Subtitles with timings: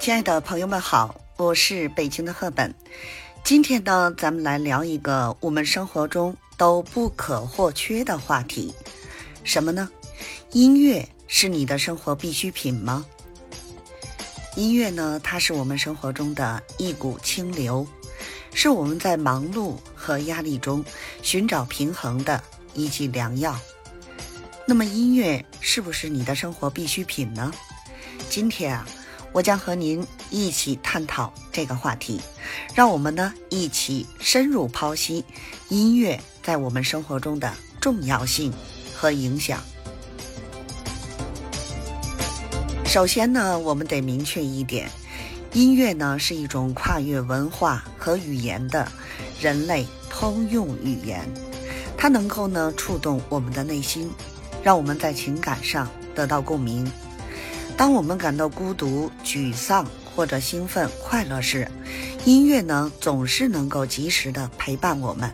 [0.00, 2.74] 亲爱的朋友们好，我是北京的赫本。
[3.44, 8.74] 今天呢，咱们来聊一个我们生活中都不可或缺的话题，
[9.44, 9.88] 什么呢？
[10.50, 13.06] 音乐是你的生活必需品吗？
[14.56, 17.86] 音乐呢，它是我们生活中的一股清流，
[18.52, 20.84] 是我们在忙碌和压力中
[21.22, 22.42] 寻找平衡的
[22.74, 23.56] 一剂良药。
[24.72, 27.52] 那么，音乐是不是你的生活必需品呢？
[28.30, 28.88] 今天啊。
[29.30, 32.18] 我将和您一起探讨这个话题，
[32.74, 35.22] 让我们呢一起深入剖析
[35.68, 37.52] 音乐在我们生活中的
[37.82, 38.50] 重要性
[38.94, 39.60] 和影响。
[42.86, 44.90] 首先呢，我们得明确一点，
[45.52, 48.90] 音乐呢是一种跨越文化和语言的
[49.38, 51.28] 人类通用语言，
[51.94, 54.10] 它能够呢触动我们的内心，
[54.62, 56.90] 让我们在情感上得到共鸣。
[57.76, 61.68] 当我们感到孤独、沮丧或者兴奋、快乐时，
[62.24, 65.32] 音乐呢总是能够及时的陪伴我们，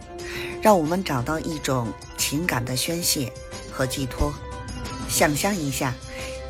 [0.63, 3.31] 让我们找到一种情感的宣泄
[3.71, 4.33] 和寄托。
[5.09, 5.93] 想象一下，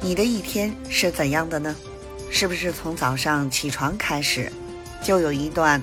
[0.00, 1.74] 你的一天是怎样的呢？
[2.30, 4.52] 是不是从早上起床开始，
[5.02, 5.82] 就有一段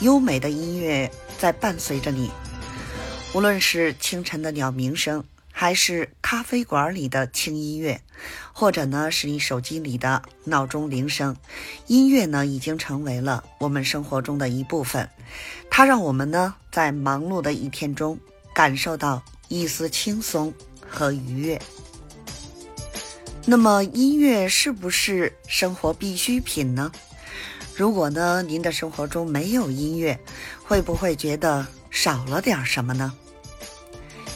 [0.00, 2.30] 优美的音乐在伴随着你？
[3.34, 5.24] 无论是清晨的鸟鸣声。
[5.60, 8.00] 还是咖啡馆里的轻音乐，
[8.52, 11.36] 或者呢是你手机里的闹钟铃声，
[11.88, 15.10] 音乐呢已经成为了我们生活中的一部分。
[15.68, 18.16] 它让我们呢在忙碌的一天中
[18.54, 20.54] 感受到一丝轻松
[20.88, 21.60] 和愉悦。
[23.44, 26.92] 那么，音乐是不是生活必需品呢？
[27.74, 30.16] 如果呢您的生活中没有音乐，
[30.62, 33.12] 会不会觉得少了点什么呢？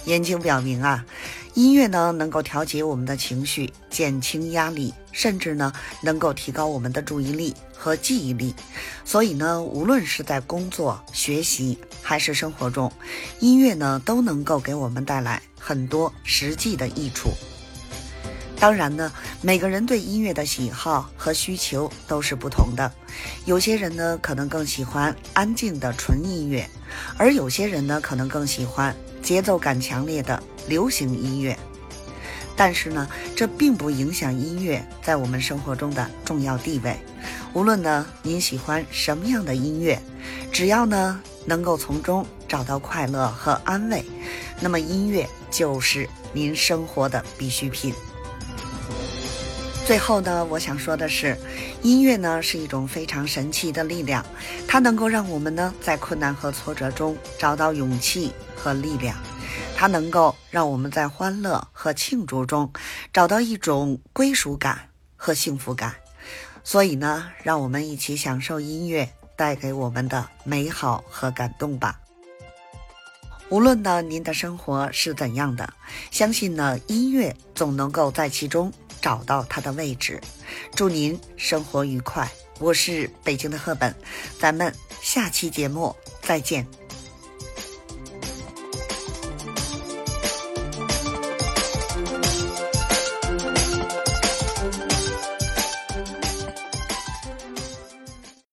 [0.05, 1.05] 研究表明啊，
[1.55, 5.73] 音乐呢能够调节我们的情绪，减轻压力，甚至呢
[6.03, 8.55] 能够提高我们的注意力和记忆力。
[9.05, 12.91] 所以呢，无论是在工作、学习还是生活中，
[13.39, 17.31] 音乐呢都能够给我们带来很多实际的益处。
[18.59, 22.93] 当然呢，每个人对音乐的喜好和需求都是不同的。
[23.45, 26.69] 有些人呢可能更喜欢安静的纯音乐，
[27.17, 28.95] 而有些人呢可能更喜欢。
[29.23, 31.57] 节奏感强烈的流行音乐，
[32.57, 36.97] 但是呢，这并不影响音乐在我们生活中的重要地位。
[37.55, 40.01] 无论呢您喜欢什么样的音乐，
[40.51, 44.05] 只要呢能够从中找到快乐和安慰，
[44.61, 47.95] 那么音乐就是您生活的必需品。
[49.85, 51.37] 最后呢，我想说的是，
[51.83, 54.25] 音乐呢是一种非常神奇的力量，
[54.67, 59.17] 它能够让我们呢在困难和挫折中找到勇气和力量，
[59.77, 62.73] 它能够让我们在欢乐和庆祝中
[63.13, 65.95] 找到一种归属感和幸福感。
[66.65, 71.99] 所以呢，让我们一起享受音乐带给我们的美好和感动吧。
[73.49, 75.75] 无论呢您的生活是怎样的，
[76.11, 78.73] 相信呢音乐总能够在其中。
[79.03, 80.19] 找到它的位置，
[80.75, 82.31] 祝您生活愉快。
[82.61, 83.93] 我是北京的赫本，
[84.39, 86.65] 咱们下期节目再见。